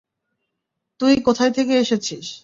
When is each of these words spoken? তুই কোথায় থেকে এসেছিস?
তুই 0.99 1.13
কোথায় 1.27 1.51
থেকে 1.51 1.73
এসেছিস? 1.77 2.25